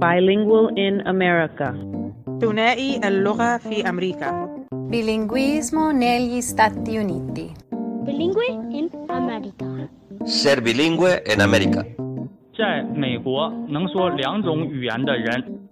[0.00, 1.76] Bilingual in America.
[2.40, 4.48] Tunei اللغة fi America.
[4.88, 7.52] Bilinguismo negli Stati Uniti.
[8.04, 9.88] Bilingue in America.
[10.24, 11.84] Ser bilingue in America.
[12.56, 15.68] 在美国能说两种语言的人。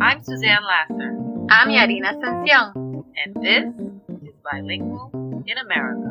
[0.00, 1.14] I'm Suzanne Lasser.
[1.50, 2.72] I'm Yarina Sencion,
[3.14, 3.70] and this
[4.26, 5.10] is Bilingual
[5.46, 6.09] in America.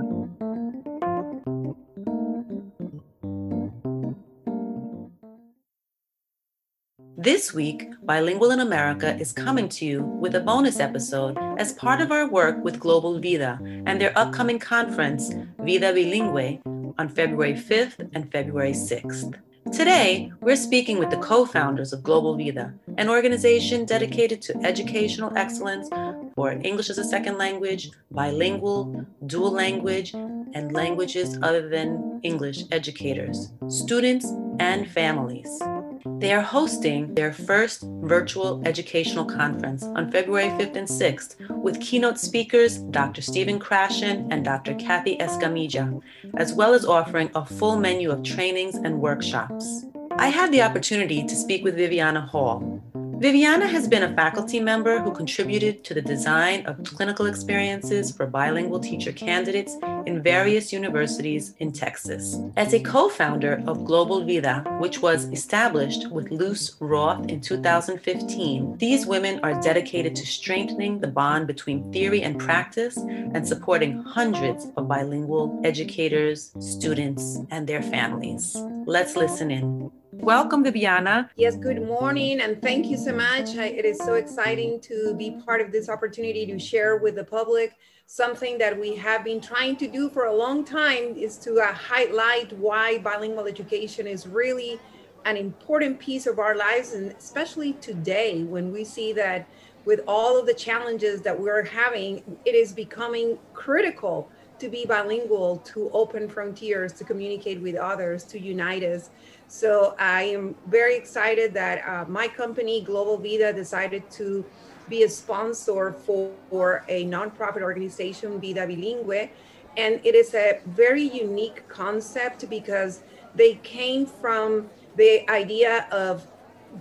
[7.22, 12.00] This week, Bilingual in America is coming to you with a bonus episode as part
[12.00, 15.30] of our work with Global Vida and their upcoming conference,
[15.60, 16.62] Vida Bilingue,
[16.98, 19.38] on February 5th and February 6th.
[19.74, 25.36] Today, we're speaking with the co founders of Global Vida, an organization dedicated to educational
[25.36, 25.90] excellence
[26.36, 33.52] for English as a second language, bilingual, dual language, and languages other than English educators,
[33.68, 34.26] students,
[34.60, 35.62] and families.
[36.06, 42.18] They are hosting their first virtual educational conference on February 5th and 6th with keynote
[42.18, 43.22] speakers Dr.
[43.22, 44.76] Stephen Krashen and Dr.
[44.76, 46.02] Kathy Escamilla,
[46.38, 49.86] as well as offering a full menu of trainings and workshops.
[50.12, 52.82] I had the opportunity to speak with Viviana Hall.
[53.20, 58.26] Viviana has been a faculty member who contributed to the design of clinical experiences for
[58.26, 59.76] bilingual teacher candidates
[60.06, 62.40] in various universities in Texas.
[62.56, 68.78] As a co founder of Global Vida, which was established with Luz Roth in 2015,
[68.78, 74.68] these women are dedicated to strengthening the bond between theory and practice and supporting hundreds
[74.78, 78.56] of bilingual educators, students, and their families.
[78.86, 79.92] Let's listen in.
[80.22, 81.30] Welcome, Viviana.
[81.38, 83.56] Yes, good morning, and thank you so much.
[83.56, 87.76] It is so exciting to be part of this opportunity to share with the public
[88.06, 91.74] something that we have been trying to do for a long time is to uh,
[91.74, 94.78] highlight why bilingual education is really
[95.24, 99.48] an important piece of our lives, and especially today when we see that
[99.86, 104.30] with all of the challenges that we're having, it is becoming critical
[104.60, 109.10] to be bilingual, to open frontiers, to communicate with others, to unite us.
[109.50, 114.46] So I am very excited that uh, my company, Global Vida, decided to
[114.88, 119.30] be a sponsor for, for a nonprofit organization, Vida Bilingue.
[119.76, 123.02] And it is a very unique concept because
[123.34, 126.28] they came from the idea of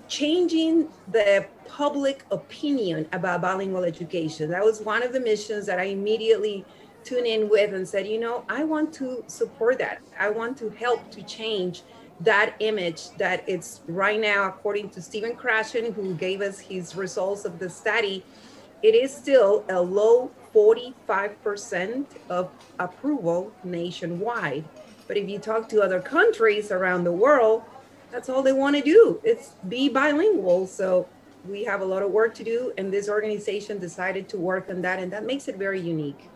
[0.07, 4.51] changing the public opinion about bilingual education.
[4.51, 6.67] That was one of the missions that I immediately
[7.03, 10.03] tuned in with and said, you know, I want to support that.
[10.19, 11.83] I want to help to change
[12.21, 17.45] that image that it's right now, according to Stephen Krashen, who gave us his results
[17.45, 18.25] of the study,
[18.83, 24.65] it is still a low 45% of approval nationwide.
[25.07, 27.62] But if you talk to other countries around the world,
[28.11, 29.21] that's all they want to do.
[29.23, 30.67] It's be bilingual.
[30.67, 31.09] So
[31.49, 34.83] we have a lot of work to do, and this organization decided to work on
[34.83, 36.28] that, and that makes it very unique.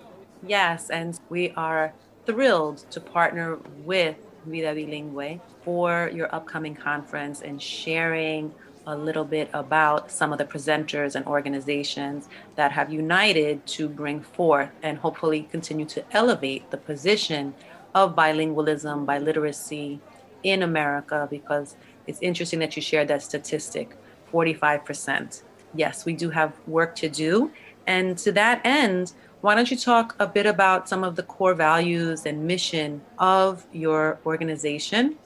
[0.46, 1.92] Yes, and we are
[2.26, 4.16] thrilled to partner with
[4.46, 8.52] Vida Bilingue for your upcoming conference and sharing
[8.86, 14.20] a little bit about some of the presenters and organizations that have united to bring
[14.20, 17.54] forth and hopefully continue to elevate the position
[17.94, 20.00] of bilingualism, biliteracy
[20.42, 21.76] in America, because
[22.06, 23.96] it's interesting that you shared that statistic
[24.32, 25.42] 45%.
[25.74, 27.52] Yes, we do have work to do.
[27.86, 31.52] And to that end, why don't you talk a bit about some of the core
[31.52, 35.16] values and mission of your organization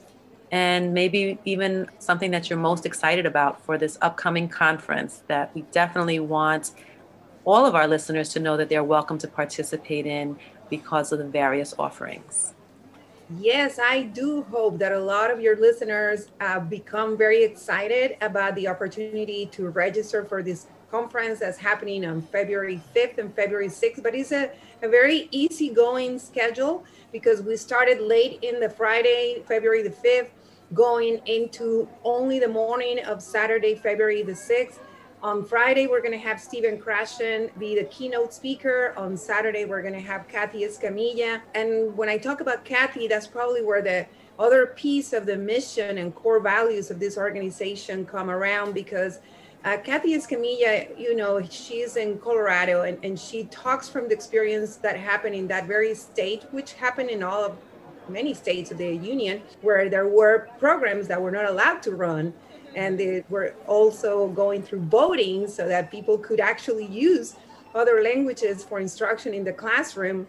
[0.51, 5.61] and maybe even something that you're most excited about for this upcoming conference that we
[5.71, 6.71] definitely want
[7.45, 10.35] all of our listeners to know that they're welcome to participate in
[10.67, 12.55] because of the various offerings.
[13.37, 18.55] Yes, I do hope that a lot of your listeners uh, become very excited about
[18.55, 24.01] the opportunity to register for this conference that's happening on February 5th and February 6th.
[24.01, 29.83] But it's a, a very easygoing schedule because we started late in the Friday, February
[29.83, 30.29] the 5th,
[30.73, 34.79] going into only the morning of Saturday, February the 6th.
[35.23, 38.93] On Friday, we're going to have Stephen Krashen be the keynote speaker.
[38.97, 41.41] On Saturday, we're going to have Kathy Escamilla.
[41.55, 44.05] And when I talk about Kathy, that's probably where the
[44.37, 49.19] other piece of the mission and core values of this organization come around because
[49.65, 54.77] uh, Kathy Escamilla, you know, she's in Colorado and, and she talks from the experience
[54.77, 57.57] that happened in that very state, which happened in all of
[58.07, 62.33] many states of the union, where there were programs that were not allowed to run
[62.75, 67.35] and they were also going through voting so that people could actually use
[67.73, 70.27] other languages for instruction in the classroom.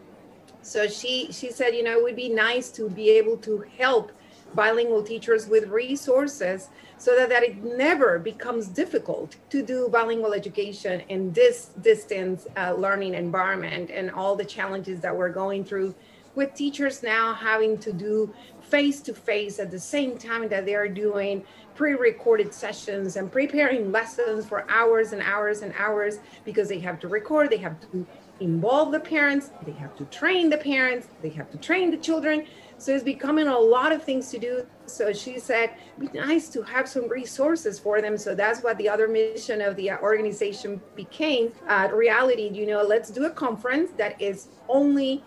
[0.63, 4.13] So she she said, you know, it would be nice to be able to help
[4.55, 11.01] bilingual teachers with resources so that, that it never becomes difficult to do bilingual education
[11.09, 15.95] in this distance uh, learning environment and all the challenges that we're going through
[16.35, 20.75] with teachers now having to do face to face at the same time that they
[20.75, 26.69] are doing pre recorded sessions and preparing lessons for hours and hours and hours because
[26.69, 28.07] they have to record, they have to
[28.41, 32.47] involve the parents, they have to train the parents, they have to train the children.
[32.79, 34.65] So it's becoming a lot of things to do.
[34.87, 38.17] So she said, be nice to have some resources for them.
[38.17, 41.53] So that's what the other mission of the organization became.
[41.69, 45.25] Uh, reality, you know, let's do a conference that is only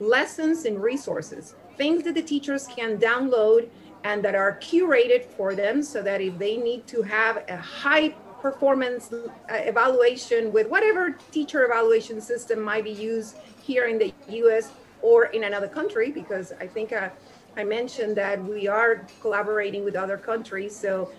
[0.00, 3.70] lessons and resources, things that the teachers can download
[4.04, 8.10] and that are curated for them so that if they need to have a high
[8.42, 9.18] performance uh,
[9.50, 14.72] evaluation with whatever teacher evaluation system might be used here in the US
[15.02, 17.10] or in another country, because I think uh,
[17.56, 20.74] I mentioned that we are collaborating with other countries.
[20.74, 21.10] So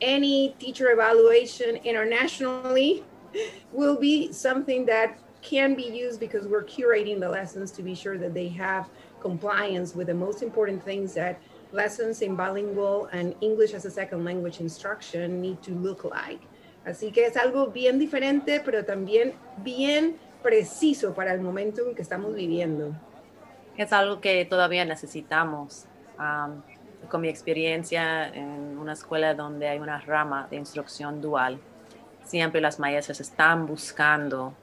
[0.00, 3.04] any teacher evaluation internationally
[3.72, 8.16] will be something that can be used because we're curating the lessons to be sure
[8.16, 8.88] that they have
[9.20, 11.40] compliance with the most important things that
[11.72, 16.40] lessons in bilingual and English as a second language instruction need to look like.
[16.86, 22.02] Así que es algo bien diferente, pero también bien preciso para el momento en que
[22.02, 22.94] estamos viviendo.
[23.76, 25.86] Es algo que todavía necesitamos.
[26.18, 26.62] Um,
[27.08, 31.58] con mi experiencia en una escuela donde hay una rama de instrucción dual,
[32.24, 34.54] siempre las maestras están buscando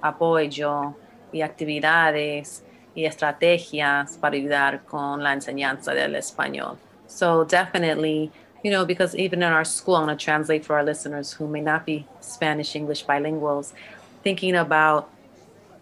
[0.00, 0.94] apoyo
[1.32, 2.64] y actividades
[2.94, 6.78] y estrategias para ayudar con la enseñanza del español.
[7.06, 8.30] So definitely,
[8.64, 11.46] you know, because even in our school, I'm going to translate for our listeners who
[11.46, 13.72] may not be Spanish English bilinguals,
[14.22, 15.08] thinking about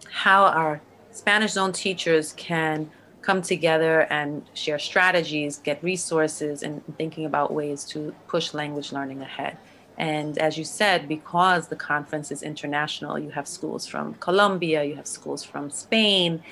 [0.09, 0.79] how our
[1.17, 2.91] Spanish zone teachers can
[3.23, 9.21] come together and share strategies, get resources, and thinking about ways to push language learning
[9.21, 9.57] ahead.
[9.97, 14.95] And as you said, because the conference is international, you have schools from Colombia, you
[14.95, 16.43] have schools from Spain.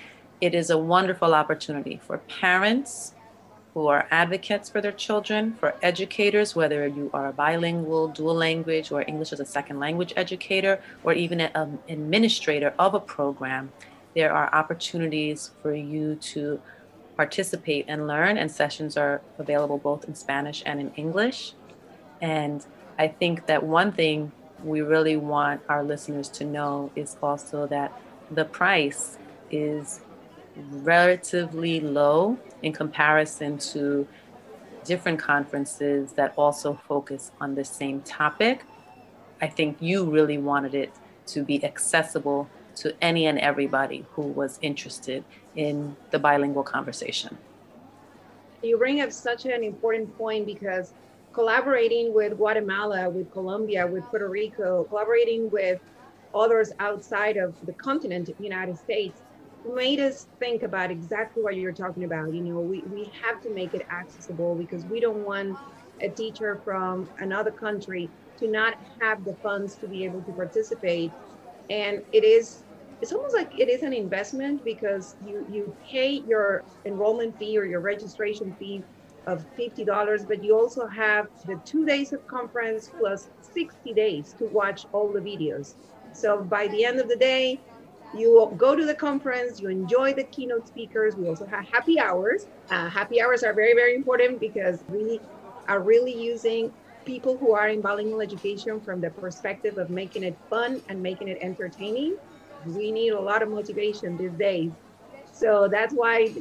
[0.41, 3.13] It is a wonderful opportunity for parents
[3.75, 8.91] who are advocates for their children, for educators, whether you are a bilingual, dual language,
[8.91, 13.71] or English as a second language educator, or even an um, administrator of a program.
[14.15, 16.61] There are opportunities for you to
[17.17, 21.53] participate and learn, and sessions are available both in Spanish and in English.
[22.21, 22.65] And
[22.97, 24.31] I think that one thing
[24.63, 27.91] we really want our listeners to know is also that
[28.31, 29.17] the price
[29.51, 30.01] is
[30.55, 34.07] relatively low in comparison to
[34.85, 38.63] different conferences that also focus on the same topic.
[39.41, 40.93] I think you really wanted it
[41.27, 45.23] to be accessible to any and everybody who was interested
[45.55, 47.37] in the bilingual conversation.
[48.61, 50.93] You bring up such an important point because
[51.33, 55.79] collaborating with Guatemala, with Colombia, with Puerto Rico, collaborating with
[56.33, 59.21] others outside of the continent, the United States,
[59.73, 62.33] made us think about exactly what you're talking about.
[62.33, 65.57] You know, we, we have to make it accessible because we don't want
[66.01, 71.11] a teacher from another country to not have the funds to be able to participate.
[71.69, 72.63] And it is,
[73.01, 77.65] it's almost like it is an investment because you, you pay your enrollment fee or
[77.65, 78.83] your registration fee
[79.27, 84.45] of $50, but you also have the two days of conference plus 60 days to
[84.45, 85.75] watch all the videos.
[86.11, 87.59] So by the end of the day,
[88.13, 91.15] you go to the conference, you enjoy the keynote speakers.
[91.15, 92.45] We also have happy hours.
[92.69, 95.19] Uh, happy hours are very, very important because we
[95.67, 96.71] are really using
[97.05, 101.27] people who are in bilingual education from the perspective of making it fun and making
[101.27, 102.15] it entertaining.
[102.65, 104.73] We need a lot of motivation these days.
[105.31, 106.35] So that's why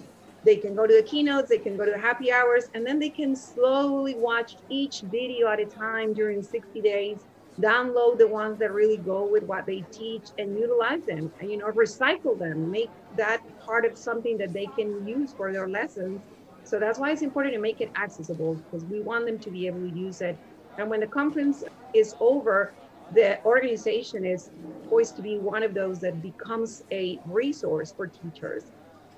[0.44, 2.98] they can go to the keynotes, they can go to the happy hours, and then
[2.98, 7.24] they can slowly watch each video at a time during 60 days,
[7.60, 11.56] download the ones that really go with what they teach and utilize them, and you
[11.56, 16.22] know, recycle them, make that part of something that they can use for their lessons.
[16.64, 19.66] So that's why it's important to make it accessible because we want them to be
[19.66, 20.38] able to use it.
[20.78, 21.62] And when the conference
[21.92, 22.74] is over,
[23.10, 24.50] the organization is
[24.88, 28.70] poised to be one of those that becomes a resource for teachers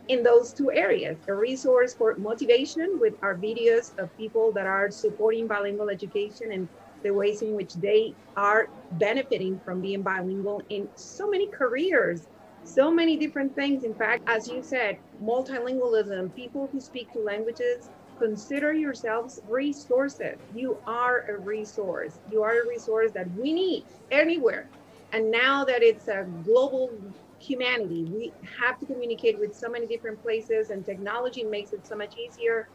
[0.08, 4.90] in those two areas a resource for motivation with our videos of people that are
[4.90, 6.68] supporting bilingual education and
[7.02, 12.28] the ways in which they are benefiting from being bilingual in so many careers
[12.68, 13.84] so many different things.
[13.84, 20.80] In fact as you said multilingualism people who speak two languages consider yourselves resources you
[20.86, 24.68] are a resource you are a resource that we need anywhere
[25.12, 26.90] and now that it's a global
[27.38, 28.04] humanity.
[28.04, 32.16] We have to communicate with so many different places, and technology makes it so much
[32.16, 32.68] easier.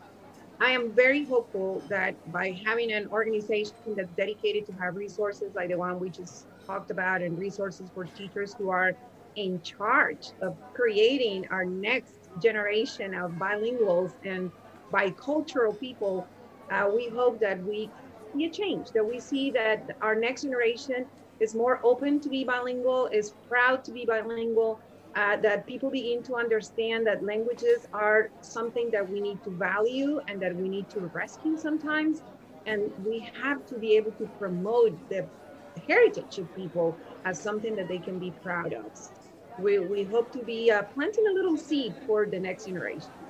[0.59, 5.69] I am very hopeful that by having an organization that's dedicated to have resources like
[5.69, 8.93] the one we just talked about and resources for teachers who are
[9.35, 14.51] in charge of creating our next generation of bilinguals and
[14.91, 16.29] bicultural people,
[16.71, 17.93] uh, we hope that we
[18.33, 21.05] see a change, that we see that our next generation
[21.39, 24.79] is more open to be bilingual, is proud to be bilingual,
[25.15, 30.19] uh, that people begin to understand that languages are something that we need to value
[30.27, 32.21] and that we need to rescue sometimes.
[32.65, 35.29] And we have to be able to promote the
[35.87, 38.91] heritage of people as something that they can be proud of.
[39.57, 43.20] We, we hope to be uh, planting a little seed for the next generations.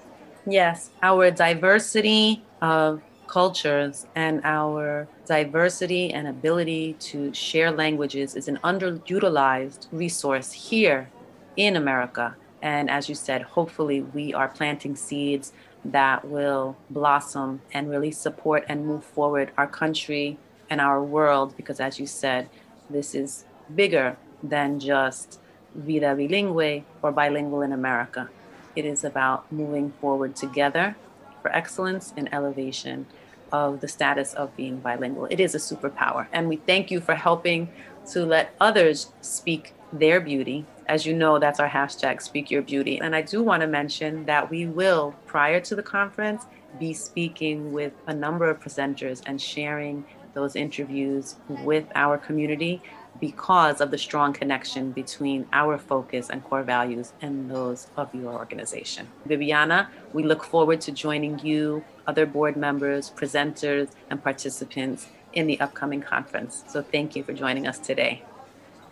[0.45, 8.57] Yes, our diversity of cultures and our diversity and ability to share languages is an
[8.63, 11.09] underutilized resource here
[11.55, 12.35] in America.
[12.61, 15.53] And as you said, hopefully we are planting seeds
[15.85, 20.39] that will blossom and really support and move forward our country
[20.71, 21.55] and our world.
[21.55, 22.49] Because as you said,
[22.89, 23.45] this is
[23.75, 25.39] bigger than just
[25.75, 28.27] Vida Bilingue or bilingual in America.
[28.75, 30.95] It is about moving forward together
[31.41, 33.05] for excellence and elevation
[33.51, 35.25] of the status of being bilingual.
[35.25, 36.27] It is a superpower.
[36.31, 37.69] And we thank you for helping
[38.11, 42.99] to let others speak their beauty as you know, that's our hashtag, Speak Your Beauty.
[42.99, 46.45] And I do want to mention that we will, prior to the conference,
[46.81, 52.81] be speaking with a number of presenters and sharing those interviews with our community
[53.21, 58.33] because of the strong connection between our focus and core values and those of your
[58.33, 59.07] organization.
[59.25, 65.59] Viviana, we look forward to joining you, other board members, presenters, and participants in the
[65.61, 66.63] upcoming conference.
[66.67, 68.23] So thank you for joining us today.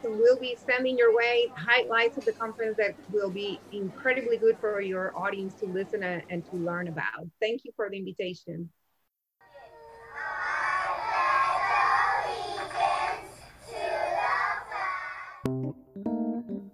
[0.01, 4.57] So we'll be sending your way highlights of the conference that will be incredibly good
[4.59, 7.27] for your audience to listen and to learn about.
[7.41, 8.69] Thank you for the invitation.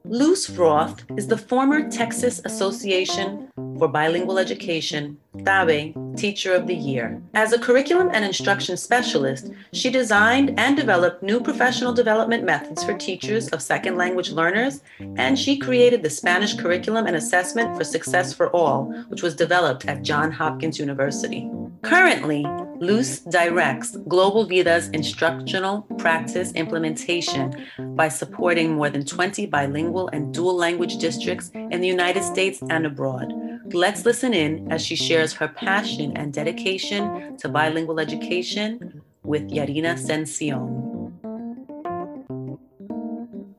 [0.06, 7.22] Luz Roth is the former Texas Association for Bilingual Education, TABE, Teacher of the Year.
[7.34, 12.94] As a curriculum and instruction specialist, she designed and developed new professional development methods for
[12.94, 14.82] teachers of second language learners,
[15.18, 19.86] and she created the Spanish Curriculum and Assessment for Success for All, which was developed
[19.86, 21.50] at Johns Hopkins University.
[21.84, 22.46] Currently,
[22.80, 30.56] Luz directs Global Vida's instructional practice implementation by supporting more than 20 bilingual and dual
[30.56, 33.32] language districts in the United States and abroad.
[33.74, 39.98] Let's listen in as she shares her passion and dedication to bilingual education with Yarina
[39.98, 41.12] Sencion.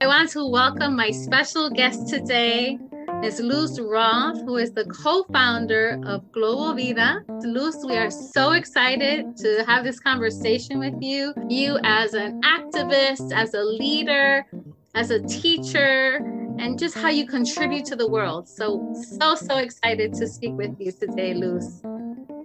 [0.01, 2.79] I want to welcome my special guest today,
[3.21, 3.41] Ms.
[3.41, 7.23] Luz Roth, who is the co-founder of Global Vida.
[7.43, 11.35] Luz, we are so excited to have this conversation with you.
[11.49, 14.47] You as an activist, as a leader,
[14.95, 16.21] as a teacher,
[16.59, 18.49] and just how you contribute to the world.
[18.49, 21.83] So, so, so excited to speak with you today, Luz.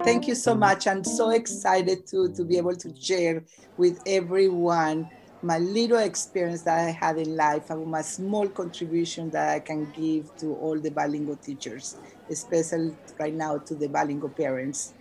[0.04, 0.88] Thank you so much.
[0.88, 3.44] I'm so excited to, to be able to share
[3.78, 5.10] with everyone
[5.44, 9.92] my little experience that I had in life and my small contribution that I can
[9.92, 11.96] give to all the bilingual teachers,
[12.30, 14.94] especially right now to the bilingual parents.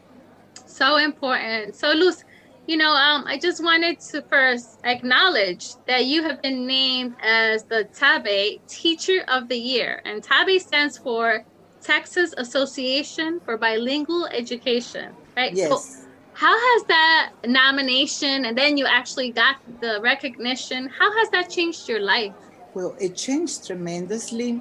[0.66, 1.74] So important.
[1.74, 2.24] So, Luz,
[2.70, 7.64] you know, um, I just wanted to first acknowledge that you have been named as
[7.64, 10.00] the TABE Teacher of the Year.
[10.04, 11.44] And TABE stands for
[11.82, 15.52] Texas Association for Bilingual Education, right?
[15.52, 15.68] Yes.
[15.68, 21.50] So how has that nomination and then you actually got the recognition, how has that
[21.50, 22.34] changed your life?
[22.72, 24.60] Well, it changed tremendously,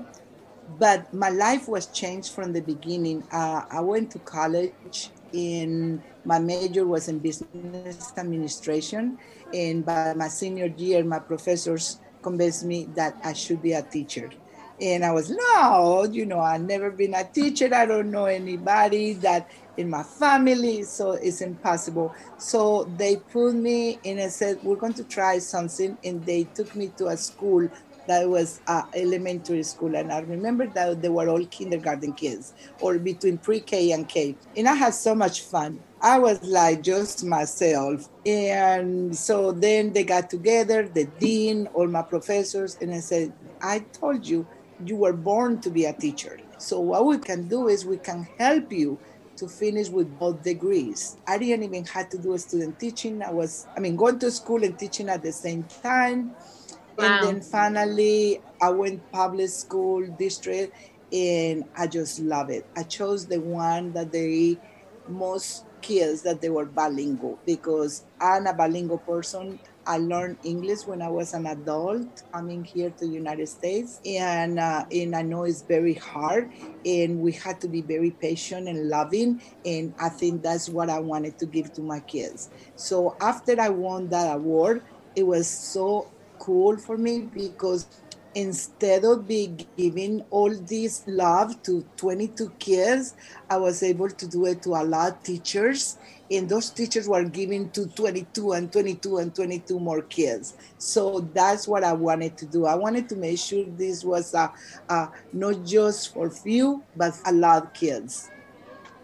[0.79, 3.23] but my life was changed from the beginning.
[3.31, 9.17] Uh, I went to college in my major was in business administration
[9.53, 14.29] and by my senior year my professors convinced me that i should be a teacher.
[14.81, 17.69] And i was no you know i've never been a teacher.
[17.73, 22.13] I don't know anybody that in my family so it's impossible.
[22.37, 26.75] So they put me in and said we're going to try something and they took
[26.75, 27.69] me to a school
[28.09, 29.95] that was uh, elementary school.
[29.95, 34.35] And I remember that they were all kindergarten kids or between pre-K and K.
[34.57, 35.79] And I had so much fun.
[36.01, 38.09] I was like just myself.
[38.25, 43.85] And so then they got together, the dean, all my professors, and I said, I
[43.93, 44.47] told you,
[44.83, 46.39] you were born to be a teacher.
[46.57, 48.97] So what we can do is we can help you
[49.35, 51.17] to finish with both degrees.
[51.27, 53.21] I didn't even have to do a student teaching.
[53.21, 56.33] I was, I mean, going to school and teaching at the same time.
[56.99, 57.05] Wow.
[57.05, 60.75] And then finally, I went public school district
[61.11, 62.69] and I just love it.
[62.75, 64.59] I chose the one that they
[65.07, 69.59] most kids that they were bilingual because I'm a bilingual person.
[69.85, 74.59] I learned English when I was an adult coming here to the United States, and
[74.59, 76.51] uh, and I know it's very hard,
[76.85, 80.99] and we had to be very patient and loving, and I think that's what I
[80.99, 82.49] wanted to give to my kids.
[82.75, 84.83] So after I won that award,
[85.15, 87.87] it was so cool for me because
[88.35, 93.15] instead of be giving all this love to 22 kids,
[93.49, 95.97] I was able to do it to a lot of teachers.
[96.31, 100.55] And those teachers were giving to 22 and 22 and 22 more kids.
[100.77, 102.65] So that's what I wanted to do.
[102.65, 104.51] I wanted to make sure this was a,
[104.89, 108.29] a not just for few, but a lot of kids.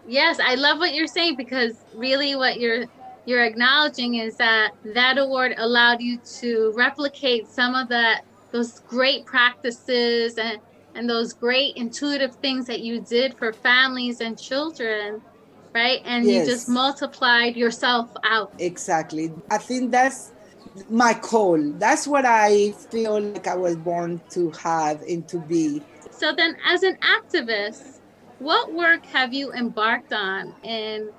[0.06, 2.86] Yes, I love what you're saying because really what you're
[3.26, 9.26] you're acknowledging is that that award allowed you to replicate some of that those great
[9.26, 10.58] practices and
[10.94, 15.20] and those great intuitive things that you did for families and children
[15.76, 16.00] right?
[16.06, 16.46] And yes.
[16.46, 18.50] you just multiplied yourself out.
[18.58, 19.30] Exactly.
[19.50, 20.32] I think that's
[20.88, 21.60] my call.
[21.72, 25.82] That's what i feel like i was born to have and to be.
[26.10, 28.00] So then as an activist
[28.38, 31.10] what work have you embarked on in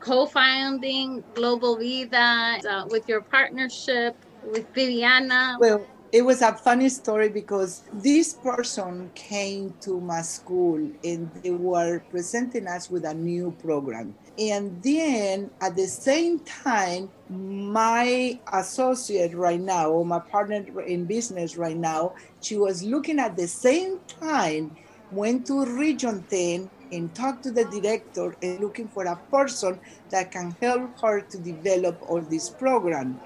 [0.00, 7.28] co-founding global vida uh, with your partnership with viviana well it was a funny story
[7.28, 13.52] because this person came to my school and they were presenting us with a new
[13.62, 14.14] program.
[14.38, 21.56] And then at the same time, my associate right now, or my partner in business
[21.56, 24.76] right now, she was looking at the same time,
[25.12, 29.80] went to Region 10 and talk to the director and looking for a person
[30.10, 33.20] that can help her to develop all this program.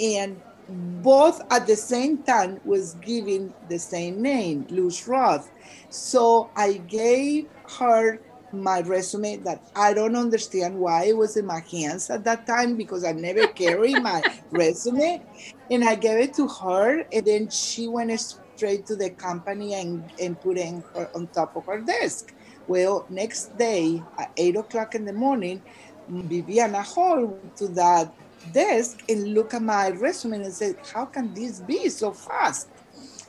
[0.00, 5.50] And both at the same time was giving the same name, Luz Roth.
[5.88, 7.46] So I gave
[7.78, 8.20] her
[8.52, 12.76] my resume that I don't understand why it was in my hands at that time
[12.76, 15.22] because I never carry my resume.
[15.70, 18.18] And I gave it to her and then she went
[18.56, 22.34] straight to the company and, and put it her, on top of her desk.
[22.68, 25.62] Well, next day at eight o'clock in the morning,
[26.08, 28.14] Viviana Hall to that
[28.52, 32.68] desk and look at my resume and said, How can this be so fast?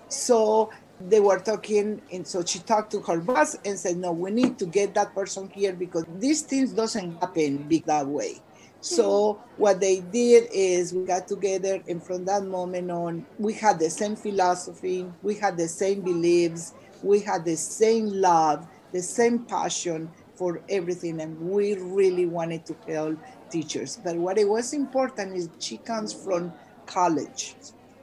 [0.10, 4.32] So they were talking, and so she talked to her boss and said, No, we
[4.32, 8.42] need to get that person here because these things doesn't happen big that way.
[8.82, 9.62] So hmm.
[9.62, 13.90] what they did is we got together and from that moment on, we had the
[13.90, 16.74] same philosophy, we had the same beliefs,
[17.04, 22.76] we had the same love, the same passion for everything, and we really wanted to
[22.88, 23.18] help
[23.50, 24.00] teachers.
[24.04, 26.54] But what it was important is she comes from
[26.86, 27.56] college,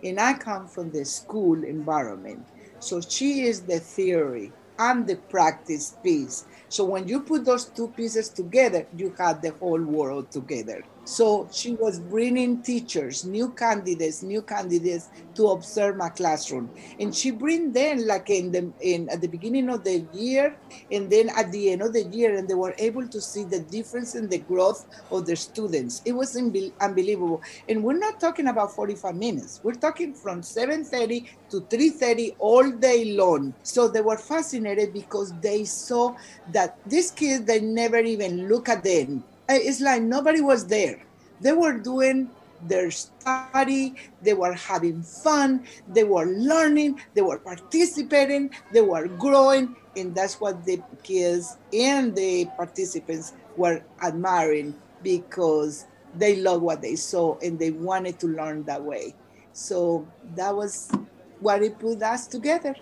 [0.03, 2.47] and I come from the school environment.
[2.79, 6.45] So she is the theory and the practice piece.
[6.69, 10.85] So when you put those two pieces together, you have the whole world together.
[11.09, 17.31] So she was bringing teachers, new candidates, new candidates to observe my classroom, and she
[17.31, 20.59] bring them like in the in at the beginning of the year,
[20.91, 23.61] and then at the end of the year, and they were able to see the
[23.61, 26.03] difference in the growth of the students.
[26.05, 26.35] It was
[26.81, 29.61] unbelievable, and we're not talking about 45 minutes.
[29.63, 33.55] We're talking from 7:30 to 3:30 all day long.
[33.63, 36.15] So they were fascinated because they saw
[36.47, 41.03] that these kids they never even look at them it's like nobody was there.
[41.41, 43.73] They were doing their study,
[44.21, 50.41] they were having fun, they were learning, they were participating, they were growing, and that's
[50.41, 57.59] what the kids and the participants were admiring because they loved what they saw and
[57.59, 59.15] they wanted to learn that way.
[59.53, 60.91] So that was
[61.39, 62.75] what it put us together.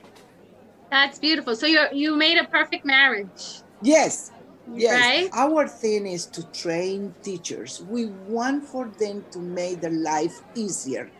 [0.90, 1.56] That's beautiful.
[1.56, 3.62] So you you made a perfect marriage.
[3.82, 4.30] Yes,
[4.72, 5.30] Yes, right?
[5.32, 7.82] our thing is to train teachers.
[7.82, 11.10] We want for them to make their life easier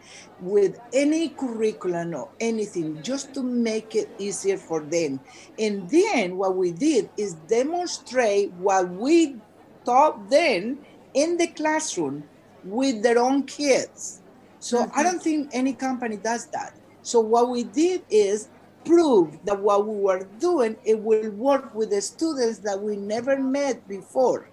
[0.41, 5.21] with any curriculum or anything, just to make it easier for them.
[5.59, 9.37] And then what we did is demonstrate what we
[9.85, 10.79] taught them
[11.13, 12.25] in the classroom
[12.65, 14.23] with their own kids.
[14.59, 14.99] So mm-hmm.
[14.99, 16.75] I don't think any company does that.
[17.03, 18.49] So what we did is
[18.85, 23.39] prove that what we were doing it will work with the students that we never
[23.39, 24.51] met before.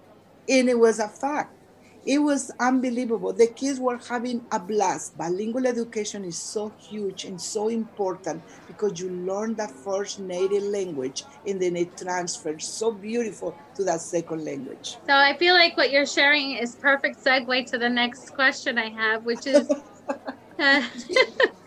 [0.48, 1.54] And it was a fact.
[2.04, 3.32] It was unbelievable.
[3.32, 5.16] The kids were having a blast.
[5.16, 11.22] Bilingual education is so huge and so important because you learn that first native language
[11.46, 14.96] and then it transfers so beautiful to that second language.
[15.06, 18.88] So i feel like what you're sharing is perfect segue to the next question i
[18.90, 19.70] have which is
[20.58, 20.82] uh,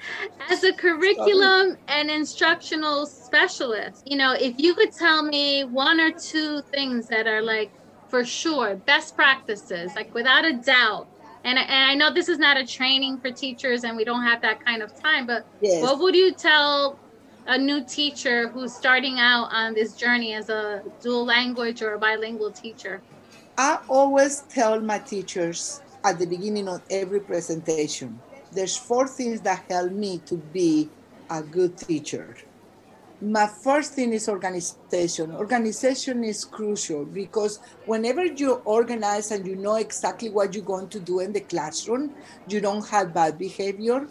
[0.50, 6.12] As a curriculum and instructional specialist, you know, if you could tell me one or
[6.12, 7.72] two things that are like
[8.10, 11.08] for sure best practices, like without a doubt.
[11.44, 14.42] And, and I know this is not a training for teachers and we don't have
[14.42, 15.82] that kind of time, but Yes.
[15.82, 17.00] what would you tell
[17.48, 22.00] a new teacher who's starting out on this journey as a dual language or a
[22.00, 23.02] bilingual teacher?
[23.58, 28.20] I always tell my teachers at the beginning of every presentation,
[28.56, 30.90] there's four things that help me to be
[31.30, 32.36] a good teacher.
[33.22, 35.32] My first thing is organization.
[35.32, 41.00] Organization is crucial because whenever you organize and you know exactly what you're going to
[41.00, 42.14] do in the classroom,
[42.48, 44.08] you don't have bad behavior.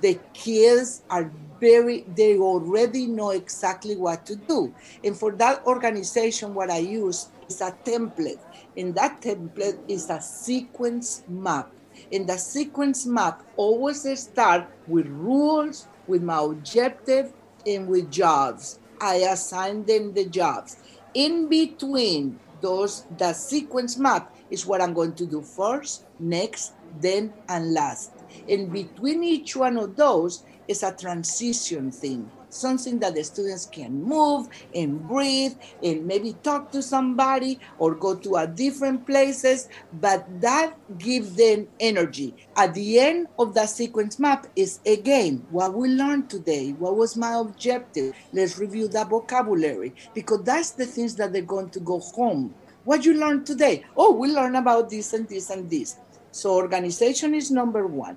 [0.00, 1.30] The kids are
[1.60, 4.74] very, they already know exactly what to do.
[5.04, 8.40] And for that organization, what I use is a template.
[8.76, 11.70] And that template is a sequence map.
[12.12, 17.32] And the sequence map always start with rules, with my objective,
[17.66, 18.78] and with jobs.
[19.00, 20.76] I assign them the jobs.
[21.14, 27.32] In between those, the sequence map is what I'm going to do first, next, then,
[27.48, 28.12] and last.
[28.46, 34.02] In between each one of those is a transition thing, something that the students can
[34.02, 39.68] move and breathe and maybe talk to somebody or go to a different places,
[40.00, 42.34] but that gives them energy.
[42.56, 46.72] At the end of the sequence map is again what we learned today.
[46.72, 48.14] What was my objective?
[48.32, 52.54] Let's review the vocabulary because that's the things that they're going to go home.
[52.84, 53.84] What you learned today?
[53.96, 55.96] Oh, we learned about this and this and this.
[56.30, 58.16] So organization is number one.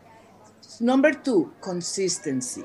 [0.79, 2.63] Number two, consistency.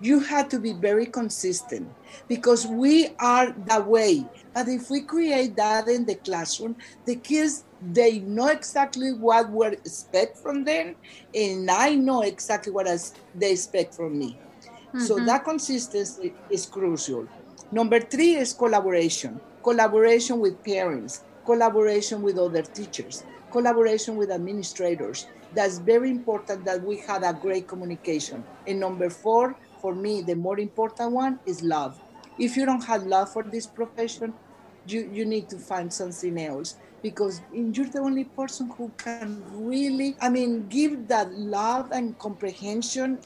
[0.00, 1.94] You have to be very consistent
[2.28, 4.30] because we are that way.
[4.54, 9.66] But if we create that in the classroom, the kids they know exactly what we
[9.68, 10.96] expect from them,
[11.34, 12.86] and I know exactly what
[13.34, 14.40] they expect from me.
[14.96, 15.26] So Mhm.
[15.26, 17.28] that consistency is crucial.
[17.70, 19.42] Number three is collaboration.
[19.62, 25.26] Collaboration with parents, collaboration with other teachers, collaboration with administrators.
[25.52, 28.46] That's very important that we had a great communication.
[28.66, 32.00] And number four, for me, the more important one is love.
[32.38, 34.34] If you don't have love for this profession,
[34.84, 40.16] you, you need to find something else because you're the only person who can really,
[40.20, 43.20] I mean, give that love and comprehension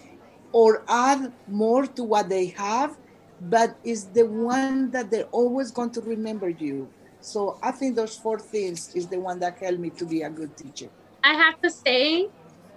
[0.52, 2.96] or add more to what they have,
[3.40, 6.92] but is the one that they're always going to remember you.
[7.20, 10.30] So I think those four things is the one that helped me to be a
[10.30, 10.90] good teacher.
[11.22, 12.28] I have to say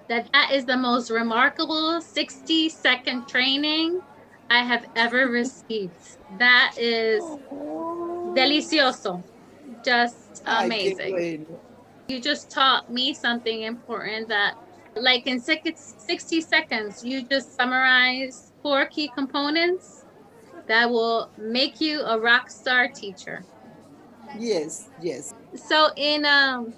[0.08, 4.02] that that is the most remarkable 60 second training
[4.50, 6.18] I have ever received.
[6.38, 7.24] That is
[8.36, 9.24] delicioso.
[9.84, 11.46] Just amazing.
[12.08, 14.56] You just taught me something important that,
[14.96, 20.06] like in 60 seconds, you just summarize four key components
[20.68, 23.44] that will make you a rock star teacher.
[24.38, 25.34] Yes, yes.
[25.56, 26.74] So in um,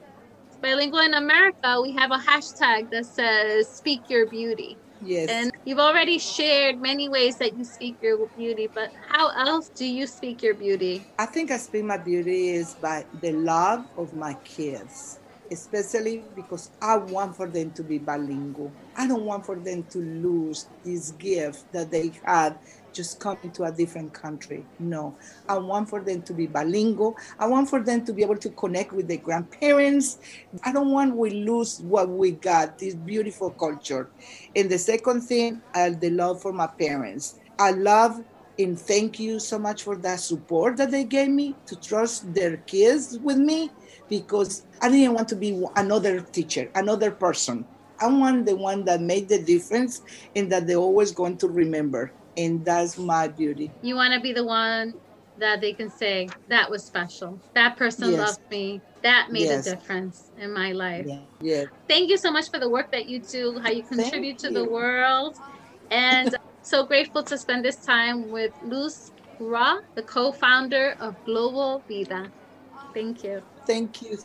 [0.61, 5.29] Bilingual in America, we have a hashtag that says "Speak Your Beauty," Yes.
[5.29, 8.67] and you've already shared many ways that you speak your beauty.
[8.73, 11.05] But how else do you speak your beauty?
[11.19, 15.19] I think I speak my beauty is by the love of my kids,
[15.51, 18.71] especially because I want for them to be bilingual.
[18.95, 22.57] I don't want for them to lose this gift that they had
[22.97, 24.65] just coming to a different country.
[24.79, 25.15] No,
[25.47, 27.15] I want for them to be bilingual.
[27.39, 30.17] I want for them to be able to connect with their grandparents.
[30.63, 34.09] I don't want we lose what we got, this beautiful culture.
[34.55, 37.39] And the second thing, uh, the love for my parents.
[37.59, 38.19] I love
[38.59, 42.57] and thank you so much for that support that they gave me to trust their
[42.57, 43.69] kids with me
[44.09, 47.65] because I didn't want to be another teacher, another person.
[47.99, 50.01] I want the one that made the difference
[50.35, 52.11] and that they're always going to remember.
[52.37, 53.73] And that's my beauty.
[53.81, 54.93] You want to be the one
[55.37, 57.41] that they can say that was special.
[57.55, 58.19] That person Yes.
[58.19, 58.81] loved me.
[59.03, 59.67] That made Yes.
[59.67, 61.05] a difference in my life.
[61.07, 61.25] Yeah.
[61.41, 61.65] yeah.
[61.87, 64.65] Thank you so much for the work that you do, how you contribute to the
[64.65, 65.35] world.
[65.89, 71.83] And so grateful to spend this time with Luz Roth, the co founder of Global
[71.87, 72.31] Vida.
[72.93, 73.41] Thank you.
[73.65, 74.17] Thank you.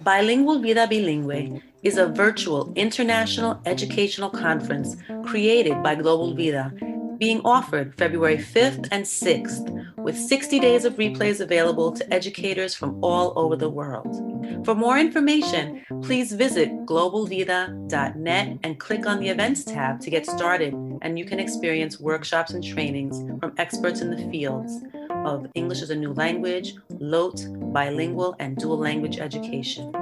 [0.00, 6.72] Bilingual Vida Bilingüe is a virtual international educational conference created by Global Vida,
[7.18, 12.98] being offered February 5th and 6th, with 60 days of replays available to educators from
[13.04, 14.16] all over the world.
[14.64, 20.72] For more information, please visit globalvida.net and click on the Events tab to get started,
[21.02, 25.90] and you can experience workshops and trainings from experts in the fields of English as
[25.90, 29.92] a new language, LOT, bilingual, and dual language education.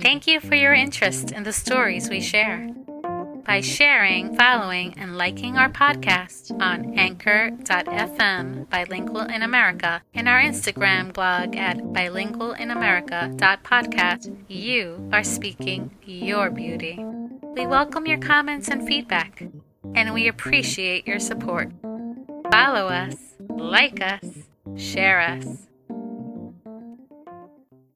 [0.00, 2.70] Thank you for your interest in the stories we share.
[3.46, 11.12] by sharing, following, and liking our podcast on anchor.fm bilingual in America and our Instagram
[11.12, 14.36] blog at bilingualinamerica.podcast.
[14.48, 17.04] You are speaking your beauty.
[17.42, 19.42] We welcome your comments and feedback,
[19.94, 21.72] and we appreciate your support.
[22.52, 23.16] Follow us,
[23.48, 24.24] like us,
[24.76, 25.66] share us